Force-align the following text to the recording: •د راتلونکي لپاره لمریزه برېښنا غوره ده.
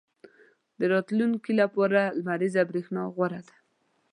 •د 0.79 0.81
راتلونکي 0.93 1.51
لپاره 1.61 1.99
لمریزه 2.17 2.61
برېښنا 2.69 3.03
غوره 3.15 3.41
ده. 3.47 3.55